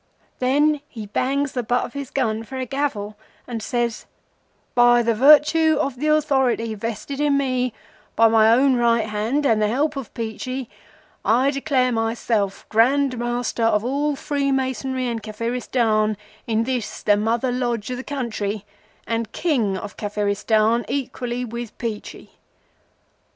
[0.39, 5.97] Then he bangs the butt of his gun for a gavel and says:—'By virtue of
[5.99, 7.71] the authority vested in me
[8.15, 10.69] by my own right hand and the help of Peachey,
[11.23, 17.91] I declare myself Grand Master of all Freemasonry in Kafiristan in this the Mother Lodge
[17.91, 18.65] o' the country,
[19.05, 22.29] and King of Kafiristan equally with Peachey!